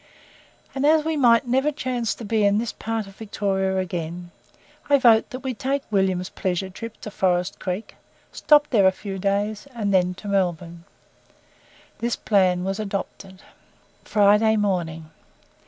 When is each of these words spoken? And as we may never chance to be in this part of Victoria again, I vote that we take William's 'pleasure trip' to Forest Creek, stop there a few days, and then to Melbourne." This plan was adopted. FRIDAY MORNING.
And 0.73 0.83
as 0.83 1.05
we 1.05 1.15
may 1.15 1.41
never 1.45 1.71
chance 1.71 2.15
to 2.15 2.25
be 2.25 2.43
in 2.43 2.57
this 2.57 2.71
part 2.73 3.05
of 3.05 3.17
Victoria 3.17 3.77
again, 3.77 4.31
I 4.89 4.97
vote 4.97 5.29
that 5.29 5.41
we 5.41 5.53
take 5.53 5.83
William's 5.91 6.29
'pleasure 6.31 6.71
trip' 6.71 6.99
to 7.01 7.11
Forest 7.11 7.59
Creek, 7.59 7.93
stop 8.31 8.67
there 8.71 8.87
a 8.87 8.91
few 8.91 9.19
days, 9.19 9.67
and 9.75 9.93
then 9.93 10.15
to 10.15 10.27
Melbourne." 10.27 10.85
This 11.99 12.15
plan 12.15 12.63
was 12.63 12.79
adopted. 12.79 13.43
FRIDAY 14.03 14.57
MORNING. 14.57 15.11